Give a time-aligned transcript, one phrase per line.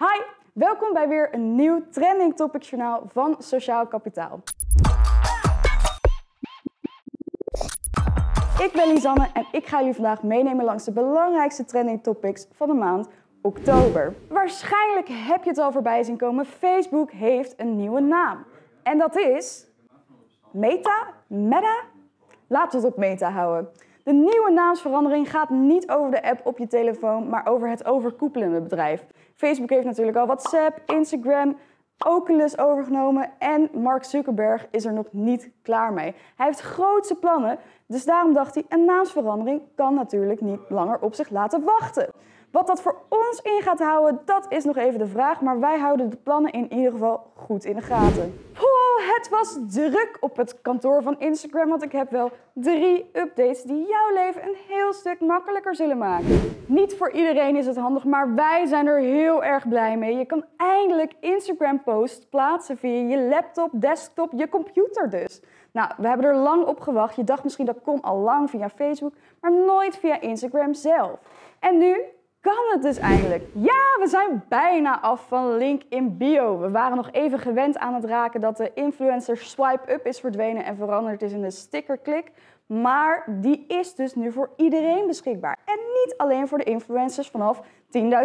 [0.00, 0.22] Hi,
[0.52, 4.40] welkom bij weer een nieuw Trending Topics journaal van Sociaal Kapitaal.
[8.58, 12.68] Ik ben Lisanne en ik ga jullie vandaag meenemen langs de belangrijkste trending topics van
[12.68, 13.08] de maand
[13.42, 14.14] oktober.
[14.28, 18.44] Waarschijnlijk heb je het al voorbij zien komen, Facebook heeft een nieuwe naam.
[18.82, 19.66] En dat is
[20.50, 21.06] Meta?
[21.26, 21.80] Meta?
[22.46, 23.70] Laten we het op Meta houden.
[24.08, 28.60] De nieuwe naamsverandering gaat niet over de app op je telefoon, maar over het overkoepelende
[28.60, 29.06] bedrijf.
[29.34, 31.56] Facebook heeft natuurlijk al WhatsApp, Instagram,
[32.06, 36.14] Oculus overgenomen en Mark Zuckerberg is er nog niet klaar mee.
[36.36, 41.14] Hij heeft grootse plannen, dus daarom dacht hij, een naamsverandering kan natuurlijk niet langer op
[41.14, 42.10] zich laten wachten.
[42.50, 45.78] Wat dat voor ons in gaat houden, dat is nog even de vraag, maar wij
[45.78, 48.40] houden de plannen in ieder geval goed in de gaten.
[49.16, 53.86] het was druk op het kantoor van Instagram, want ik heb wel drie updates die
[53.86, 56.56] jouw leven een heel stuk makkelijker zullen maken.
[56.66, 60.16] Niet voor iedereen is het handig, maar wij zijn er heel erg blij mee.
[60.16, 65.40] Je kan eindelijk Instagram posts plaatsen via je laptop, desktop, je computer dus.
[65.72, 67.16] Nou, we hebben er lang op gewacht.
[67.16, 71.20] Je dacht misschien dat kon al lang via Facebook, maar nooit via Instagram zelf.
[71.60, 72.04] En nu
[72.40, 73.44] kan het dus eigenlijk?
[73.52, 76.58] Ja, we zijn bijna af van link in bio.
[76.58, 80.64] We waren nog even gewend aan het raken dat de influencer swipe up is verdwenen
[80.64, 82.32] en veranderd is in de stickerklik.
[82.66, 85.58] Maar die is dus nu voor iedereen beschikbaar.
[85.64, 87.62] En niet alleen voor de influencers vanaf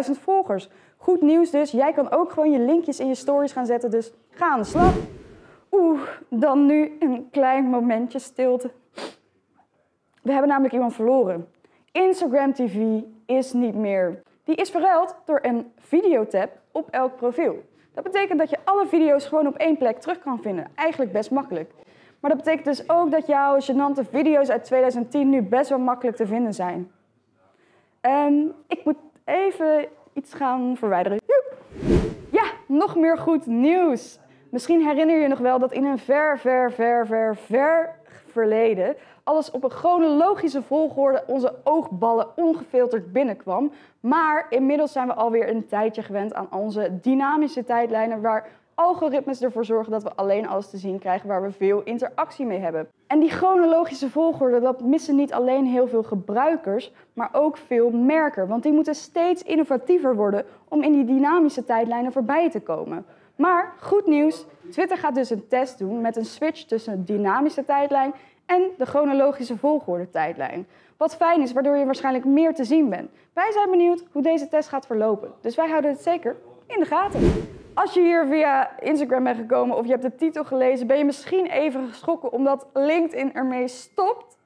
[0.06, 0.70] 10.000 volgers.
[0.96, 4.12] Goed nieuws dus, jij kan ook gewoon je linkjes in je stories gaan zetten, dus
[4.30, 4.94] ga aan de slag.
[5.70, 8.70] Oeh, dan nu een klein momentje stilte.
[10.24, 11.48] We hebben namelijk iemand verloren.
[11.92, 14.22] Instagram TV is niet meer.
[14.44, 17.64] Die is verruild door een videotab op elk profiel.
[17.94, 20.66] Dat betekent dat je alle video's gewoon op één plek terug kan vinden.
[20.74, 21.70] Eigenlijk best makkelijk.
[22.20, 26.16] Maar dat betekent dus ook dat jouw gênante video's uit 2010 nu best wel makkelijk
[26.16, 26.90] te vinden zijn.
[28.00, 31.18] Um, ik moet even iets gaan verwijderen.
[32.30, 34.18] Ja, nog meer goed nieuws.
[34.50, 38.02] Misschien herinner je je nog wel dat in een ver, ver, ver, ver, ver
[38.34, 43.70] verleden alles op een chronologische volgorde onze oogballen ongefilterd binnenkwam.
[44.00, 49.64] Maar inmiddels zijn we alweer een tijdje gewend aan onze dynamische tijdlijnen waar algoritmes ervoor
[49.64, 52.88] zorgen dat we alleen alles te zien krijgen waar we veel interactie mee hebben.
[53.06, 58.48] En die chronologische volgorde, dat missen niet alleen heel veel gebruikers, maar ook veel merken.
[58.48, 63.04] Want die moeten steeds innovatiever worden om in die dynamische tijdlijnen voorbij te komen.
[63.36, 68.14] Maar goed nieuws, Twitter gaat dus een test doen met een switch tussen dynamische tijdlijn
[68.46, 70.66] en de chronologische volgorde tijdlijn.
[70.96, 73.10] Wat fijn is, waardoor je waarschijnlijk meer te zien bent.
[73.32, 76.36] Wij zijn benieuwd hoe deze test gaat verlopen, dus wij houden het zeker
[76.66, 77.20] in de gaten.
[77.74, 81.04] Als je hier via Instagram bent gekomen of je hebt de titel gelezen, ben je
[81.04, 84.38] misschien even geschrokken omdat LinkedIn ermee stopt.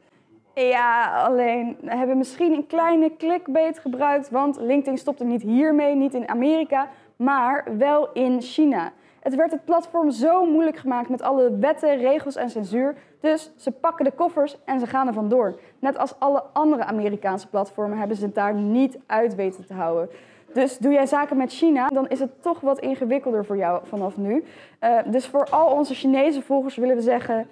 [0.57, 6.13] Ja, alleen we hebben misschien een kleine clickbait gebruikt, want LinkedIn stopte niet hiermee, niet
[6.13, 8.91] in Amerika, maar wel in China.
[9.19, 12.95] Het werd het platform zo moeilijk gemaakt met alle wetten, regels en censuur.
[13.19, 15.59] Dus ze pakken de koffers en ze gaan er vandoor.
[15.79, 20.09] Net als alle andere Amerikaanse platformen hebben ze het daar niet uit weten te houden.
[20.53, 24.17] Dus doe jij zaken met China, dan is het toch wat ingewikkelder voor jou vanaf
[24.17, 24.43] nu.
[24.81, 27.47] Uh, dus voor al onze Chinese volgers willen we zeggen.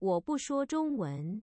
[0.00, 1.42] 我不说中文。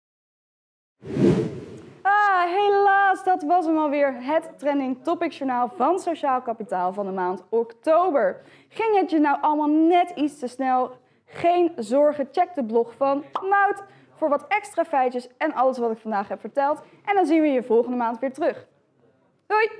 [2.02, 4.22] Ah, helaas, dat was hem alweer.
[4.22, 8.40] Het trending topic journaal van Sociaal Kapitaal van de maand oktober.
[8.68, 10.90] Ging het je nou allemaal net iets te snel?
[11.24, 13.82] Geen zorgen, check de blog van Mout
[14.16, 16.82] voor wat extra feitjes en alles wat ik vandaag heb verteld.
[17.04, 18.66] En dan zien we je volgende maand weer terug.
[19.46, 19.70] Doei!